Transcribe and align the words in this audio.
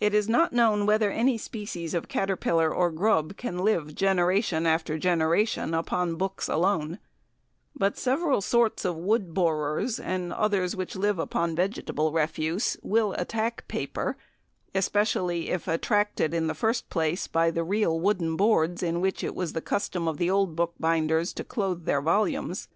It 0.00 0.14
is 0.14 0.28
not 0.28 0.52
known 0.52 0.84
whether 0.84 1.12
any 1.12 1.38
species 1.38 1.94
of 1.94 2.08
caterpillar 2.08 2.74
or 2.74 2.90
grub 2.90 3.36
can 3.36 3.58
live 3.60 3.94
generation 3.94 4.66
after 4.66 4.98
generation 4.98 5.74
upon 5.74 6.16
books 6.16 6.48
alone, 6.48 6.98
but 7.76 7.96
several 7.96 8.40
sorts 8.40 8.84
of 8.84 8.96
wood 8.96 9.32
borers, 9.32 10.00
and 10.00 10.32
others 10.32 10.74
which 10.74 10.96
live 10.96 11.20
upon 11.20 11.54
vegetable 11.54 12.10
refuse, 12.10 12.76
will 12.82 13.12
attack 13.12 13.68
paper, 13.68 14.16
especially 14.74 15.50
if 15.50 15.68
attracted 15.68 16.34
in 16.34 16.48
the 16.48 16.54
first 16.54 16.90
place 16.90 17.28
by 17.28 17.52
the 17.52 17.62
real 17.62 18.00
wooden 18.00 18.34
boards 18.36 18.82
in 18.82 19.00
which 19.00 19.22
it 19.22 19.36
was 19.36 19.52
the 19.52 19.62
custom 19.62 20.08
of 20.08 20.16
the 20.16 20.28
old 20.28 20.56
book 20.56 20.74
binders 20.80 21.32
to 21.32 21.44
clothe 21.44 21.84
their 21.84 22.02
volumes. 22.02 22.66